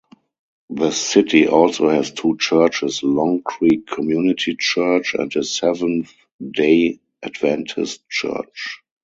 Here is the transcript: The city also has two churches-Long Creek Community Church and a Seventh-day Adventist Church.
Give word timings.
The 0.71 0.89
city 0.89 1.45
also 1.45 1.89
has 1.89 2.09
two 2.09 2.35
churches-Long 2.35 3.43
Creek 3.43 3.85
Community 3.85 4.55
Church 4.55 5.13
and 5.13 5.31
a 5.35 5.43
Seventh-day 5.43 6.99
Adventist 7.21 8.09
Church. 8.09 8.81